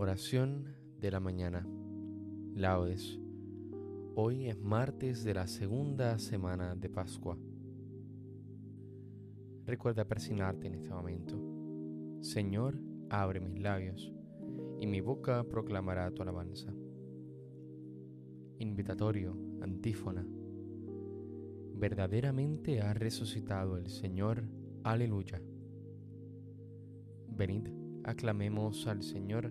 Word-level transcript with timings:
Oración 0.00 0.76
de 1.00 1.10
la 1.10 1.18
mañana. 1.18 1.66
Laudes. 2.54 3.18
Hoy 4.14 4.46
es 4.46 4.56
martes 4.56 5.24
de 5.24 5.34
la 5.34 5.48
segunda 5.48 6.20
semana 6.20 6.76
de 6.76 6.88
Pascua. 6.88 7.36
Recuerda 9.66 10.04
persignarte 10.04 10.68
en 10.68 10.76
este 10.76 10.90
momento. 10.90 11.34
Señor, 12.20 12.78
abre 13.10 13.40
mis 13.40 13.60
labios, 13.60 14.12
y 14.78 14.86
mi 14.86 15.00
boca 15.00 15.42
proclamará 15.42 16.08
tu 16.12 16.22
alabanza. 16.22 16.72
Invitatorio, 18.60 19.36
antífona. 19.62 20.24
Verdaderamente 21.74 22.82
ha 22.82 22.94
resucitado 22.94 23.76
el 23.76 23.88
Señor. 23.88 24.44
Aleluya. 24.84 25.42
Venid, 27.26 27.66
aclamemos 28.04 28.86
al 28.86 29.02
Señor 29.02 29.50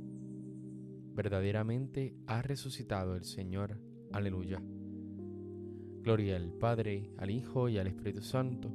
Verdaderamente 1.21 2.15
ha 2.25 2.41
resucitado 2.41 3.15
el 3.15 3.25
Señor. 3.25 3.77
Aleluya. 4.11 4.59
Gloria 6.01 6.35
al 6.35 6.51
Padre, 6.51 7.11
al 7.17 7.29
Hijo 7.29 7.69
y 7.69 7.77
al 7.77 7.85
Espíritu 7.85 8.23
Santo, 8.23 8.73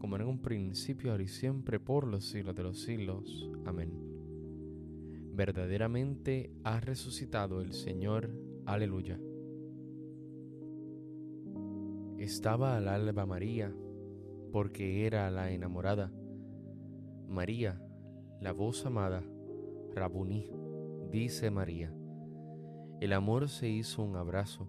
como 0.00 0.16
en 0.16 0.22
un 0.22 0.42
principio, 0.42 1.12
ahora 1.12 1.22
y 1.22 1.28
siempre, 1.28 1.78
por 1.78 2.08
los 2.08 2.24
siglos 2.24 2.56
de 2.56 2.62
los 2.64 2.80
siglos. 2.80 3.48
Amén. 3.64 3.92
Verdaderamente 5.34 6.50
ha 6.64 6.80
resucitado 6.80 7.60
el 7.60 7.72
Señor. 7.72 8.28
Aleluya. 8.66 9.20
Estaba 12.18 12.76
al 12.76 12.88
alba 12.88 13.24
María, 13.24 13.72
porque 14.50 15.06
era 15.06 15.30
la 15.30 15.52
enamorada. 15.52 16.10
María, 17.28 17.80
la 18.40 18.50
voz 18.50 18.84
amada, 18.84 19.22
Rabuní 19.94 20.50
dice 21.10 21.50
María. 21.50 21.92
El 23.00 23.12
amor 23.14 23.48
se 23.48 23.68
hizo 23.68 24.02
un 24.02 24.16
abrazo 24.16 24.68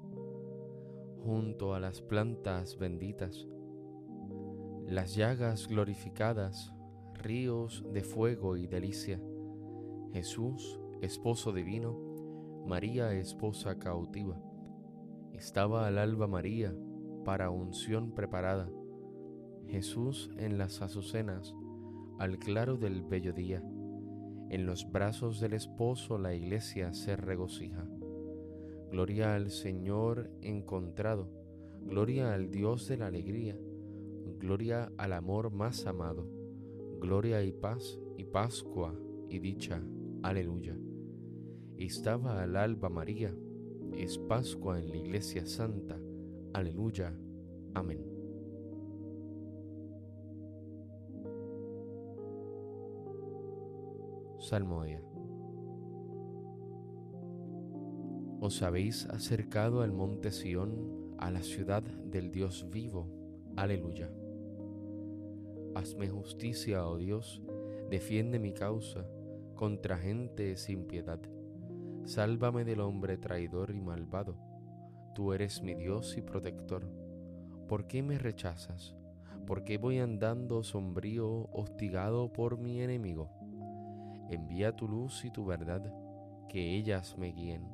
junto 1.23 1.73
a 1.73 1.79
las 1.81 2.01
plantas 2.01 2.77
benditas, 2.77 3.47
las 4.87 5.15
llagas 5.15 5.67
glorificadas, 5.67 6.73
ríos 7.13 7.83
de 7.91 8.03
fuego 8.03 8.55
y 8.55 8.67
delicia. 8.67 9.21
Jesús, 10.13 10.79
esposo 11.01 11.51
divino, 11.51 11.99
María, 12.65 13.11
esposa 13.13 13.77
cautiva. 13.77 14.41
Estaba 15.33 15.87
al 15.87 15.97
alba 15.97 16.27
María 16.27 16.73
para 17.25 17.49
unción 17.49 18.13
preparada. 18.13 18.69
Jesús 19.67 20.31
en 20.37 20.57
las 20.57 20.81
azucenas, 20.81 21.53
al 22.17 22.39
claro 22.39 22.77
del 22.77 23.03
bello 23.03 23.33
día 23.33 23.61
en 24.49 24.65
los 24.65 24.91
brazos 24.91 25.39
del 25.39 25.53
esposo 25.53 26.17
la 26.17 26.33
iglesia 26.33 26.93
se 26.93 27.15
regocija. 27.15 27.87
Gloria 28.91 29.35
al 29.35 29.51
Señor 29.51 30.31
encontrado, 30.41 31.29
gloria 31.85 32.33
al 32.33 32.49
Dios 32.49 32.87
de 32.87 32.97
la 32.97 33.07
alegría, 33.07 33.57
gloria 34.39 34.91
al 34.97 35.13
amor 35.13 35.51
más 35.51 35.85
amado, 35.85 36.27
gloria 36.99 37.43
y 37.43 37.51
paz 37.51 37.99
y 38.17 38.25
Pascua 38.25 38.93
y 39.29 39.39
dicha. 39.39 39.81
Aleluya. 40.23 40.77
Estaba 41.77 42.41
al 42.41 42.57
alba 42.57 42.89
María, 42.89 43.33
es 43.93 44.17
Pascua 44.17 44.79
en 44.79 44.89
la 44.89 44.97
iglesia 44.97 45.45
santa. 45.45 45.99
Aleluya. 46.53 47.13
Amén. 47.73 48.18
Salmodia. 54.49 54.99
Os 58.41 58.63
habéis 58.63 59.05
acercado 59.05 59.83
al 59.83 59.91
monte 59.91 60.31
Sión, 60.31 61.13
a 61.19 61.29
la 61.29 61.43
ciudad 61.43 61.83
del 61.83 62.31
Dios 62.31 62.65
vivo. 62.71 63.07
Aleluya. 63.55 64.09
Hazme 65.75 66.09
justicia, 66.09 66.87
oh 66.87 66.97
Dios, 66.97 67.43
defiende 67.91 68.39
mi 68.39 68.51
causa 68.51 69.05
contra 69.53 69.99
gente 69.99 70.57
sin 70.57 70.87
piedad. 70.87 71.19
Sálvame 72.05 72.65
del 72.65 72.79
hombre 72.79 73.19
traidor 73.19 73.69
y 73.69 73.81
malvado. 73.81 74.35
Tú 75.13 75.33
eres 75.33 75.61
mi 75.61 75.75
Dios 75.75 76.17
y 76.17 76.23
protector. 76.23 76.89
¿Por 77.67 77.85
qué 77.85 78.01
me 78.01 78.17
rechazas? 78.17 78.95
¿Por 79.45 79.63
qué 79.63 79.77
voy 79.77 79.99
andando 79.99 80.63
sombrío, 80.63 81.49
hostigado 81.51 82.33
por 82.33 82.57
mi 82.57 82.81
enemigo? 82.81 83.38
Envía 84.29 84.75
tu 84.75 84.87
luz 84.87 85.25
y 85.25 85.31
tu 85.31 85.45
verdad, 85.45 85.93
que 86.47 86.75
ellas 86.75 87.17
me 87.17 87.31
guíen 87.31 87.67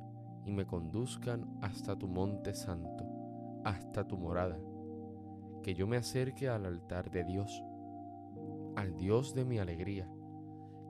y 0.44 0.52
me 0.52 0.66
conduzcan 0.66 1.58
hasta 1.60 1.96
tu 1.96 2.08
monte 2.08 2.54
santo, 2.54 3.04
hasta 3.64 4.06
tu 4.06 4.16
morada, 4.16 4.58
que 5.62 5.74
yo 5.74 5.86
me 5.86 5.96
acerque 5.96 6.48
al 6.48 6.64
altar 6.66 7.10
de 7.10 7.24
Dios, 7.24 7.62
al 8.76 8.96
Dios 8.96 9.34
de 9.34 9.44
mi 9.44 9.58
alegría, 9.58 10.08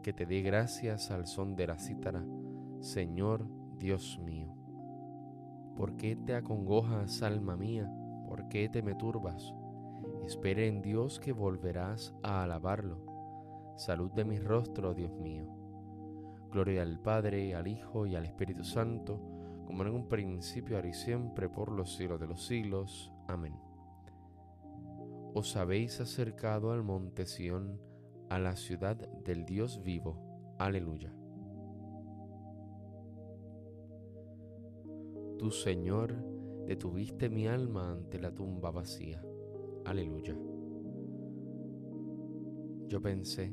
que 0.03 0.13
te 0.13 0.27
dé 0.27 0.43
gracias 0.43 1.11
al 1.11 1.27
son 1.27 1.57
de 1.57 1.67
la 1.67 1.79
cítara, 1.79 2.25
Señor 2.81 3.49
Dios 3.79 4.21
mío. 4.23 4.55
¿Por 5.75 5.97
qué 5.97 6.17
te 6.17 6.35
acongojas, 6.35 7.23
alma 7.23 7.57
mía? 7.57 7.91
¿Por 8.29 8.49
qué 8.49 8.69
te 8.69 8.83
me 8.83 8.95
turbas? 8.95 9.55
Espere 10.25 10.69
en 10.69 10.83
Dios 10.83 11.19
que 11.19 11.33
volverás 11.33 12.15
a 12.23 12.43
alabarlo. 12.43 13.05
Salud 13.77 14.11
de 14.13 14.25
mi 14.25 14.39
rostro, 14.39 14.95
Dios 14.95 15.13
mío. 15.19 15.56
Gloria 16.51 16.83
al 16.83 17.01
Padre, 17.01 17.55
al 17.55 17.67
Hijo 17.67 18.07
y 18.07 18.15
al 18.15 18.25
Espíritu 18.25 18.65
Santo, 18.65 19.21
como 19.67 19.83
en 19.83 19.89
un 19.89 20.09
principio, 20.09 20.77
ahora 20.77 20.89
y 20.89 20.95
siempre, 20.95 21.49
por 21.49 21.73
los 21.73 21.97
siglos 21.97 22.21
de 22.21 22.27
los 22.27 22.47
siglos. 22.47 23.13
Amén. 23.29 23.55
Os 25.35 25.57
habéis 25.57 26.01
acercado 26.01 26.73
al 26.73 26.83
monte 26.83 27.27
Sión, 27.27 27.81
a 28.31 28.39
la 28.39 28.57
ciudad 28.57 28.97
del 28.97 29.45
Dios 29.45 29.83
vivo. 29.83 30.55
Aleluya. 30.59 31.13
Tu 35.39 35.51
Señor, 35.51 36.17
detuviste 36.67 37.29
mi 37.29 37.47
alma 37.47 37.93
ante 37.93 38.19
la 38.19 38.35
tumba 38.35 38.71
vacía. 38.71 39.23
Aleluya. 39.85 40.35
Yo 42.89 43.03
pensé, 43.03 43.53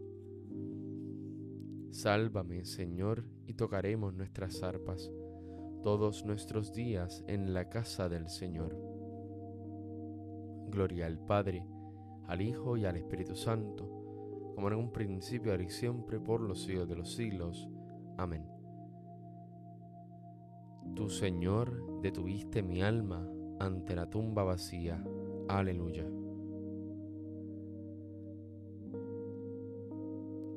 Sálvame, 1.91 2.65
Señor, 2.65 3.25
y 3.47 3.53
tocaremos 3.53 4.13
nuestras 4.13 4.63
arpas 4.63 5.11
todos 5.83 6.25
nuestros 6.25 6.73
días 6.73 7.23
en 7.27 7.53
la 7.53 7.69
casa 7.69 8.09
del 8.09 8.29
Señor. 8.29 8.77
Gloria 10.69 11.05
al 11.05 11.19
Padre, 11.19 11.65
al 12.27 12.41
Hijo 12.41 12.77
y 12.77 12.85
al 12.85 12.97
Espíritu 12.97 13.35
Santo 13.35 14.01
como 14.61 14.67
en 14.67 14.75
un 14.75 14.91
principio, 14.91 15.51
ahora 15.51 15.63
y 15.63 15.69
siempre, 15.69 16.19
por 16.19 16.41
los 16.41 16.61
siglos 16.61 16.87
de 16.87 16.95
los 16.95 17.13
siglos. 17.13 17.67
Amén. 18.17 18.45
Tu 20.95 21.09
Señor 21.09 22.01
detuviste 22.01 22.61
mi 22.61 22.81
alma 22.81 23.27
ante 23.59 23.95
la 23.95 24.09
tumba 24.09 24.43
vacía. 24.43 25.03
Aleluya. 25.47 26.05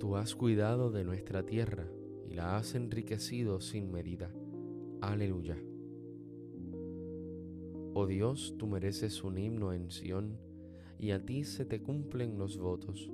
Tú 0.05 0.17
has 0.17 0.35
cuidado 0.35 0.91
de 0.91 1.03
nuestra 1.03 1.47
tierra 1.47 1.89
y 2.29 2.35
la 2.35 2.59
has 2.59 2.75
enriquecido 2.75 3.63
sin 3.63 3.91
medida. 3.91 4.31
Aleluya. 5.01 5.57
Oh 7.95 8.07
Dios, 8.07 8.55
tú 8.59 8.67
mereces 8.67 9.25
un 9.25 9.39
himno 9.39 9.73
en 9.73 9.91
Sión, 9.91 10.37
y 10.99 11.13
a 11.13 11.25
ti 11.25 11.45
se 11.45 11.65
te 11.65 11.81
cumplen 11.81 12.37
los 12.37 12.59
votos 12.59 13.11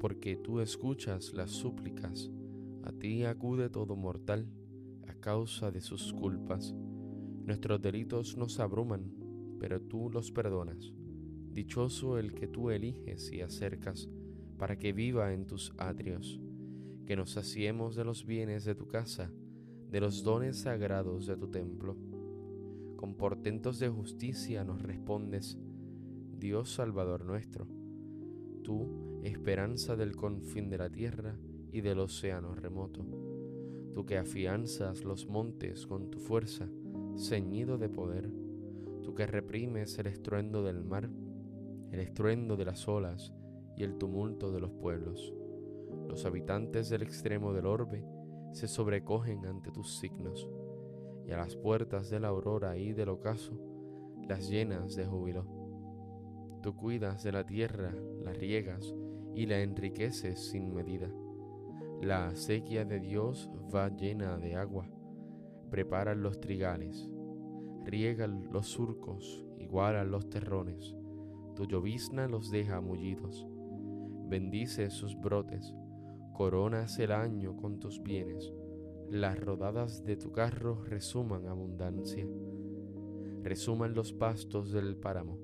porque 0.00 0.34
tú 0.34 0.58
escuchas 0.58 1.32
las 1.34 1.52
súplicas. 1.52 2.32
A 2.82 2.90
ti 2.90 3.22
acude 3.22 3.70
todo 3.70 3.94
mortal 3.94 4.48
a 5.06 5.14
causa 5.14 5.70
de 5.70 5.80
sus 5.80 6.12
culpas. 6.12 6.74
Nuestros 7.44 7.80
delitos 7.80 8.36
nos 8.36 8.58
abruman, 8.58 9.08
pero 9.60 9.80
tú 9.80 10.10
los 10.10 10.32
perdonas. 10.32 10.92
Dichoso 11.52 12.18
el 12.18 12.34
que 12.34 12.48
tú 12.48 12.70
eliges 12.70 13.30
y 13.30 13.40
acercas 13.40 14.08
para 14.58 14.78
que 14.78 14.92
viva 14.92 15.32
en 15.32 15.46
tus 15.46 15.72
atrios, 15.78 16.40
que 17.06 17.16
nos 17.16 17.32
saciemos 17.32 17.96
de 17.96 18.04
los 18.04 18.24
bienes 18.24 18.64
de 18.64 18.74
tu 18.74 18.86
casa, 18.86 19.30
de 19.90 20.00
los 20.00 20.22
dones 20.22 20.60
sagrados 20.60 21.26
de 21.26 21.36
tu 21.36 21.48
templo. 21.48 21.96
Con 22.96 23.14
portentos 23.16 23.78
de 23.78 23.88
justicia 23.88 24.64
nos 24.64 24.82
respondes, 24.82 25.58
Dios 26.38 26.72
Salvador 26.72 27.24
nuestro. 27.24 27.66
Tú, 28.62 29.20
esperanza 29.22 29.96
del 29.96 30.16
confín 30.16 30.70
de 30.70 30.78
la 30.78 30.90
tierra 30.90 31.38
y 31.70 31.80
del 31.80 31.98
océano 31.98 32.54
remoto. 32.54 33.04
Tú 33.92 34.06
que 34.06 34.16
afianzas 34.16 35.04
los 35.04 35.28
montes 35.28 35.86
con 35.86 36.10
tu 36.10 36.18
fuerza, 36.18 36.68
ceñido 37.16 37.78
de 37.78 37.88
poder, 37.88 38.30
tú 39.02 39.14
que 39.14 39.26
reprimes 39.26 39.98
el 39.98 40.06
estruendo 40.06 40.62
del 40.62 40.82
mar, 40.84 41.10
el 41.92 42.00
estruendo 42.00 42.56
de 42.56 42.64
las 42.64 42.88
olas 42.88 43.33
y 43.76 43.84
el 43.84 43.96
tumulto 43.96 44.52
de 44.52 44.60
los 44.60 44.70
pueblos. 44.72 45.34
Los 46.08 46.24
habitantes 46.26 46.88
del 46.88 47.02
extremo 47.02 47.52
del 47.52 47.66
orbe 47.66 48.04
se 48.52 48.68
sobrecogen 48.68 49.46
ante 49.46 49.70
tus 49.70 49.96
signos, 49.98 50.48
y 51.26 51.32
a 51.32 51.36
las 51.38 51.56
puertas 51.56 52.10
de 52.10 52.20
la 52.20 52.28
aurora 52.28 52.76
y 52.76 52.92
del 52.92 53.08
ocaso 53.08 53.58
las 54.28 54.48
llenas 54.48 54.94
de 54.94 55.06
júbilo. 55.06 55.44
Tú 56.62 56.74
cuidas 56.76 57.22
de 57.22 57.32
la 57.32 57.44
tierra, 57.44 57.94
la 58.22 58.32
riegas 58.32 58.94
y 59.34 59.46
la 59.46 59.60
enriqueces 59.60 60.40
sin 60.50 60.72
medida. 60.72 61.10
La 62.00 62.28
acequia 62.28 62.84
de 62.84 63.00
Dios 63.00 63.50
va 63.74 63.88
llena 63.88 64.38
de 64.38 64.56
agua. 64.56 64.88
Preparan 65.70 66.22
los 66.22 66.40
trigales, 66.40 67.10
riegan 67.84 68.48
los 68.50 68.66
surcos, 68.68 69.44
igualan 69.58 70.10
los 70.10 70.28
terrones. 70.30 70.96
Tu 71.54 71.66
llovizna 71.66 72.28
los 72.28 72.50
deja 72.50 72.80
mullidos. 72.80 73.46
Bendice 74.34 74.90
sus 74.90 75.16
brotes, 75.16 75.72
coronas 76.32 76.98
el 76.98 77.12
año 77.12 77.56
con 77.56 77.78
tus 77.78 78.02
bienes. 78.02 78.52
Las 79.08 79.38
rodadas 79.38 80.04
de 80.04 80.16
tu 80.16 80.32
carro 80.32 80.82
resuman 80.82 81.46
abundancia. 81.46 82.26
Resuman 83.44 83.94
los 83.94 84.12
pastos 84.12 84.72
del 84.72 84.96
páramo 84.96 85.38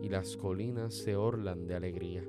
y 0.00 0.10
las 0.10 0.36
colinas 0.36 0.94
se 0.94 1.16
orlan 1.16 1.66
de 1.66 1.74
alegría 1.74 2.22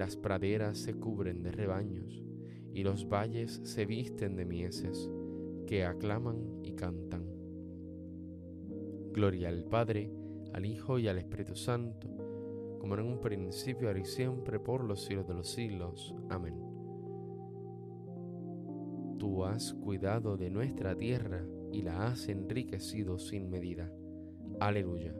las 0.00 0.16
praderas 0.16 0.78
se 0.78 0.94
cubren 0.94 1.42
de 1.42 1.52
rebaños 1.52 2.24
y 2.72 2.84
los 2.84 3.06
valles 3.06 3.60
se 3.64 3.84
visten 3.84 4.34
de 4.34 4.46
mieses 4.46 5.10
que 5.66 5.84
aclaman 5.84 6.62
y 6.64 6.72
cantan. 6.72 7.26
Gloria 9.12 9.50
al 9.50 9.64
Padre, 9.64 10.10
al 10.54 10.64
Hijo 10.64 10.98
y 10.98 11.06
al 11.06 11.18
Espíritu 11.18 11.54
Santo, 11.54 12.08
como 12.80 12.94
en 12.94 13.02
un 13.02 13.20
principio, 13.20 13.88
ahora 13.88 14.00
y 14.00 14.04
siempre, 14.06 14.58
por 14.58 14.82
los 14.82 15.04
siglos 15.04 15.28
de 15.28 15.34
los 15.34 15.50
siglos. 15.50 16.14
Amén. 16.30 16.58
Tú 19.18 19.44
has 19.44 19.74
cuidado 19.74 20.38
de 20.38 20.48
nuestra 20.48 20.96
tierra 20.96 21.44
y 21.70 21.82
la 21.82 22.06
has 22.06 22.28
enriquecido 22.28 23.18
sin 23.18 23.50
medida. 23.50 23.92
Aleluya. 24.58 25.14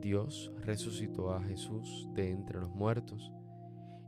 Dios 0.00 0.52
resucitó 0.60 1.32
a 1.32 1.42
Jesús 1.42 2.08
de 2.14 2.30
entre 2.30 2.60
los 2.60 2.70
muertos 2.70 3.32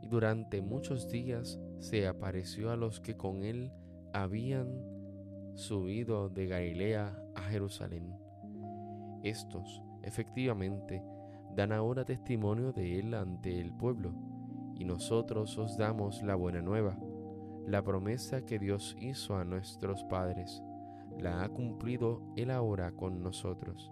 y 0.02 0.08
durante 0.08 0.62
muchos 0.62 1.08
días 1.10 1.60
se 1.80 2.06
apareció 2.06 2.70
a 2.70 2.76
los 2.76 3.00
que 3.00 3.16
con 3.16 3.42
él 3.42 3.72
habían 4.12 4.97
subido 5.58 6.28
de 6.28 6.46
Galilea 6.46 7.20
a 7.34 7.40
Jerusalén. 7.42 8.14
Estos, 9.24 9.82
efectivamente, 10.02 11.02
dan 11.56 11.72
ahora 11.72 12.04
testimonio 12.04 12.72
de 12.72 13.00
él 13.00 13.12
ante 13.12 13.60
el 13.60 13.72
pueblo, 13.72 14.14
y 14.76 14.84
nosotros 14.84 15.58
os 15.58 15.76
damos 15.76 16.22
la 16.22 16.36
buena 16.36 16.62
nueva, 16.62 16.96
la 17.66 17.82
promesa 17.82 18.46
que 18.46 18.60
Dios 18.60 18.96
hizo 19.00 19.36
a 19.36 19.44
nuestros 19.44 20.04
padres, 20.04 20.62
la 21.18 21.42
ha 21.42 21.48
cumplido 21.48 22.22
él 22.36 22.52
ahora 22.52 22.92
con 22.92 23.20
nosotros, 23.20 23.90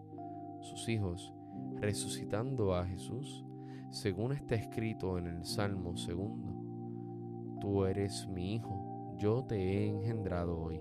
sus 0.60 0.88
hijos, 0.88 1.34
resucitando 1.80 2.76
a 2.76 2.86
Jesús, 2.86 3.44
según 3.90 4.32
está 4.32 4.54
escrito 4.54 5.18
en 5.18 5.26
el 5.26 5.44
Salmo 5.44 5.96
segundo. 5.96 7.58
Tú 7.60 7.84
eres 7.86 8.28
mi 8.28 8.54
Hijo, 8.54 9.16
yo 9.16 9.44
te 9.44 9.56
he 9.56 9.88
engendrado 9.88 10.60
hoy. 10.60 10.80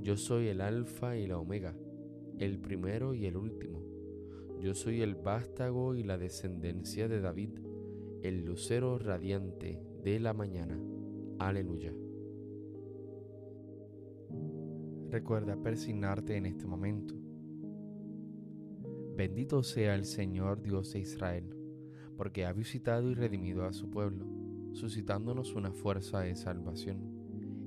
Yo 0.00 0.16
soy 0.16 0.48
el 0.48 0.60
Alfa 0.60 1.16
y 1.16 1.28
la 1.28 1.38
Omega, 1.38 1.76
el 2.38 2.58
primero 2.58 3.14
y 3.14 3.26
el 3.26 3.36
último. 3.36 3.84
Yo 4.60 4.74
soy 4.74 5.00
el 5.00 5.14
vástago 5.14 5.94
y 5.94 6.02
la 6.02 6.18
descendencia 6.18 7.06
de 7.06 7.20
David, 7.20 7.50
el 8.22 8.44
lucero 8.44 8.98
radiante 8.98 9.80
de 10.02 10.18
la 10.18 10.32
mañana. 10.32 10.76
Aleluya. 11.38 11.94
Recuerda 15.08 15.56
persignarte 15.62 16.36
en 16.36 16.46
este 16.46 16.66
momento. 16.66 17.14
Bendito 19.16 19.62
sea 19.62 19.94
el 19.94 20.04
Señor 20.04 20.62
Dios 20.62 20.92
de 20.92 20.98
Israel, 20.98 21.54
porque 22.16 22.44
ha 22.44 22.52
visitado 22.52 23.08
y 23.08 23.14
redimido 23.14 23.64
a 23.64 23.72
su 23.72 23.88
pueblo, 23.88 24.26
suscitándonos 24.72 25.54
una 25.54 25.70
fuerza 25.70 26.20
de 26.20 26.34
salvación 26.34 27.17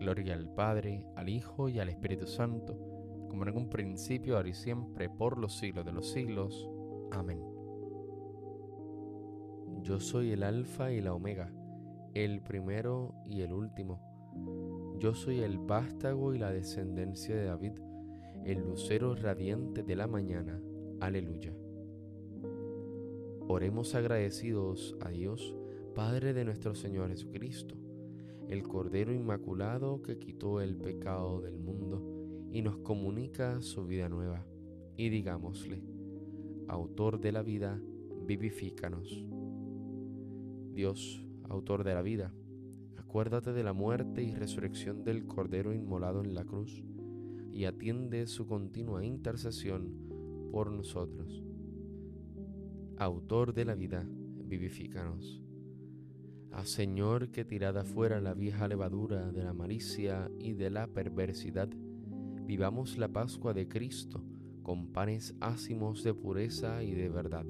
Gloria 0.00 0.34
al 0.34 0.52
Padre, 0.52 1.06
al 1.14 1.28
Hijo 1.28 1.68
y 1.68 1.78
al 1.78 1.88
Espíritu 1.88 2.26
Santo, 2.26 2.76
como 3.28 3.46
en 3.46 3.56
un 3.56 3.70
principio, 3.70 4.36
ahora 4.36 4.48
y 4.48 4.54
siempre, 4.54 5.08
por 5.08 5.38
los 5.38 5.56
siglos 5.56 5.84
de 5.84 5.92
los 5.92 6.10
siglos. 6.10 6.68
Amén. 7.12 7.40
Yo 9.82 10.00
soy 10.00 10.32
el 10.32 10.42
Alfa 10.42 10.90
y 10.90 11.00
la 11.00 11.14
Omega 11.14 11.52
el 12.14 12.40
primero 12.42 13.14
y 13.26 13.42
el 13.42 13.52
último. 13.52 14.00
Yo 14.98 15.14
soy 15.14 15.40
el 15.40 15.58
vástago 15.58 16.34
y 16.34 16.38
la 16.38 16.50
descendencia 16.50 17.36
de 17.36 17.44
David, 17.44 17.72
el 18.44 18.58
lucero 18.58 19.14
radiante 19.14 19.82
de 19.82 19.96
la 19.96 20.06
mañana. 20.06 20.60
Aleluya. 21.00 21.54
Oremos 23.48 23.94
agradecidos 23.94 24.96
a 25.00 25.10
Dios, 25.10 25.56
Padre 25.94 26.32
de 26.32 26.44
nuestro 26.44 26.74
Señor 26.74 27.10
Jesucristo, 27.10 27.76
el 28.50 28.64
Cordero 28.64 29.14
Inmaculado 29.14 30.02
que 30.02 30.18
quitó 30.18 30.60
el 30.60 30.76
pecado 30.76 31.40
del 31.40 31.56
mundo 31.56 32.48
y 32.50 32.62
nos 32.62 32.78
comunica 32.78 33.62
su 33.62 33.86
vida 33.86 34.08
nueva. 34.08 34.44
Y 34.96 35.08
digámosle, 35.08 35.84
Autor 36.66 37.20
de 37.20 37.30
la 37.30 37.42
vida, 37.42 37.80
vivifícanos. 38.26 39.24
Dios, 40.72 41.24
autor 41.48 41.84
de 41.84 41.94
la 41.94 42.02
vida, 42.02 42.34
acuérdate 42.96 43.52
de 43.52 43.62
la 43.62 43.72
muerte 43.72 44.24
y 44.24 44.34
resurrección 44.34 45.04
del 45.04 45.26
Cordero 45.26 45.72
inmolado 45.72 46.20
en 46.22 46.34
la 46.34 46.44
cruz, 46.44 46.82
y 47.52 47.66
atiende 47.66 48.26
su 48.26 48.46
continua 48.46 49.04
intercesión 49.04 49.92
por 50.50 50.72
nosotros. 50.72 51.44
Autor 52.98 53.54
de 53.54 53.64
la 53.64 53.74
vida, 53.74 54.04
vivifícanos. 54.44 55.39
Señor 56.64 57.30
que 57.30 57.44
tirada 57.44 57.84
fuera 57.84 58.20
la 58.20 58.34
vieja 58.34 58.68
levadura 58.68 59.32
de 59.32 59.42
la 59.42 59.52
malicia 59.52 60.30
y 60.38 60.52
de 60.52 60.70
la 60.70 60.86
perversidad, 60.86 61.68
vivamos 62.44 62.98
la 62.98 63.08
Pascua 63.08 63.54
de 63.54 63.66
Cristo 63.66 64.22
con 64.62 64.92
panes 64.92 65.34
ácimos 65.40 66.04
de 66.04 66.14
pureza 66.14 66.82
y 66.82 66.92
de 66.92 67.08
verdad. 67.08 67.46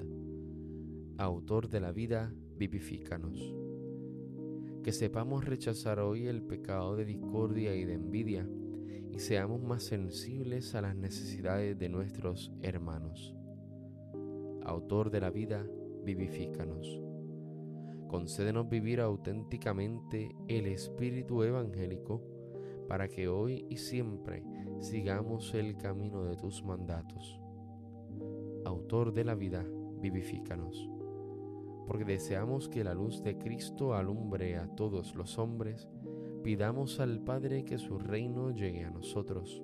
Autor 1.17 1.69
de 1.69 1.81
la 1.81 1.91
vida, 1.91 2.33
vivifícanos 2.57 3.61
que 4.83 4.91
sepamos 4.91 5.45
rechazar 5.45 5.99
hoy 5.99 6.27
el 6.27 6.41
pecado 6.41 6.95
de 6.95 7.05
discordia 7.05 7.75
y 7.75 7.85
de 7.85 7.93
envidia 7.93 8.47
y 9.11 9.19
seamos 9.19 9.61
más 9.61 9.83
sensibles 9.83 10.73
a 10.73 10.81
las 10.81 10.95
necesidades 10.95 11.77
de 11.77 11.89
nuestros 11.89 12.51
hermanos. 12.61 13.35
Autor 14.63 15.11
de 15.11 15.21
la 15.21 15.29
vida, 15.29 15.65
vivifícanos. 16.03 17.10
Concédenos 18.11 18.69
vivir 18.69 18.99
auténticamente 18.99 20.35
el 20.47 20.67
espíritu 20.67 21.41
evangélico 21.41 22.21
para 22.87 23.07
que 23.07 23.27
hoy 23.27 23.65
y 23.69 23.77
siempre 23.77 24.43
sigamos 24.79 25.55
el 25.55 25.77
camino 25.77 26.25
de 26.25 26.35
tus 26.35 26.63
mandatos. 26.63 27.39
Autor 28.65 29.13
de 29.13 29.23
la 29.23 29.33
vida, 29.33 29.65
vivifícanos 30.01 30.91
porque 31.91 32.05
deseamos 32.05 32.69
que 32.69 32.85
la 32.85 32.93
luz 32.93 33.21
de 33.21 33.37
Cristo 33.37 33.93
alumbre 33.95 34.55
a 34.55 34.65
todos 34.65 35.13
los 35.13 35.37
hombres, 35.37 35.89
pidamos 36.41 37.01
al 37.01 37.19
Padre 37.19 37.65
que 37.65 37.77
su 37.77 37.99
reino 37.99 38.51
llegue 38.51 38.85
a 38.85 38.89
nosotros. 38.89 39.61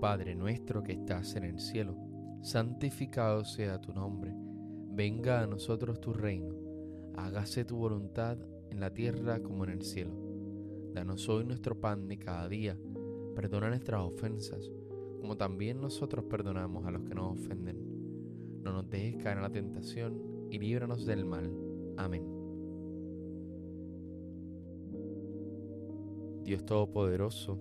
Padre 0.00 0.34
nuestro 0.34 0.82
que 0.82 0.92
estás 0.92 1.36
en 1.36 1.44
el 1.44 1.60
cielo, 1.60 1.98
santificado 2.40 3.44
sea 3.44 3.78
tu 3.78 3.92
nombre, 3.92 4.34
venga 4.92 5.42
a 5.42 5.46
nosotros 5.46 6.00
tu 6.00 6.12
reino, 6.12 6.54
hágase 7.16 7.64
tu 7.64 7.76
voluntad 7.76 8.38
en 8.70 8.80
la 8.80 8.92
tierra 8.92 9.42
como 9.42 9.64
en 9.64 9.70
el 9.70 9.82
cielo. 9.82 10.14
Danos 10.92 11.28
hoy 11.28 11.44
nuestro 11.44 11.80
pan 11.80 12.08
de 12.08 12.18
cada 12.18 12.48
día, 12.48 12.78
perdona 13.34 13.68
nuestras 13.68 14.02
ofensas, 14.02 14.70
como 15.20 15.36
también 15.36 15.80
nosotros 15.80 16.24
perdonamos 16.24 16.86
a 16.86 16.90
los 16.90 17.02
que 17.02 17.14
nos 17.14 17.38
ofenden 17.38 17.92
no 18.62 18.72
nos 18.72 18.88
dejes 18.88 19.16
caer 19.22 19.38
en 19.38 19.42
la 19.42 19.50
tentación 19.50 20.48
y 20.50 20.58
líbranos 20.58 21.04
del 21.04 21.24
mal. 21.24 21.52
Amén. 21.96 22.24
Dios 26.44 26.64
Todopoderoso, 26.64 27.58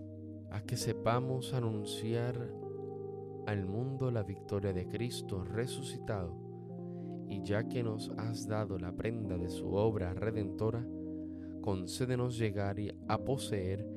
haz 0.52 0.64
que 0.64 0.78
sepamos 0.78 1.54
anunciar 1.54 2.36
al 3.48 3.66
mundo 3.66 4.12
la 4.12 4.24
victoria 4.24 4.74
de 4.74 4.88
Cristo 4.88 5.44
resucitado, 5.44 6.36
y 7.32 7.42
ya 7.44 7.64
que 7.70 7.82
nos 7.82 8.12
has 8.18 8.46
dado 8.46 8.78
la 8.78 8.92
prenda 8.92 9.38
de 9.38 9.50
su 9.50 9.74
obra 9.74 10.14
redentora, 10.14 10.86
concédenos 11.62 12.38
llegar 12.38 12.76
a 13.08 13.18
poseer 13.20 13.88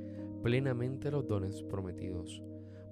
plenamente 0.42 1.10
los 1.10 1.26
dones 1.26 1.60
prometidos. 1.64 2.44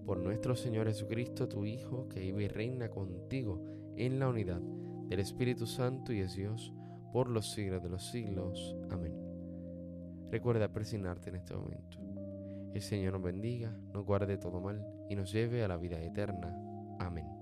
Por 0.05 0.19
nuestro 0.19 0.57
Señor 0.57 0.89
Jesucristo, 0.89 1.49
tu 1.49 1.65
Hijo, 1.65 2.09
que 2.09 2.19
vive 2.19 2.45
y 2.45 2.49
reina 2.49 2.91
contigo 2.91 3.63
en 3.97 4.19
la 4.19 4.29
unidad 4.29 4.61
del 4.61 5.21
Espíritu 5.21 5.65
Santo 5.65 6.13
y 6.13 6.21
es 6.21 6.35
Dios 6.35 6.73
por 7.13 7.29
los 7.29 7.53
siglos 7.53 7.81
de 7.81 7.91
los 7.91 8.11
siglos. 8.11 8.77
Amén. 8.91 9.15
Recuerda 10.29 10.73
presionarte 10.73 11.31
en 11.31 11.37
este 11.37 11.55
momento. 11.55 11.99
El 12.75 12.83
Señor 12.83 13.13
nos 13.13 13.23
bendiga, 13.23 13.77
nos 13.93 14.05
guarde 14.05 14.39
todo 14.39 14.61
mal 14.61 14.85
y 15.09 15.15
nos 15.15 15.31
lleve 15.31 15.63
a 15.63 15.69
la 15.69 15.77
vida 15.77 16.03
eterna. 16.03 16.53
Amén. 16.99 17.42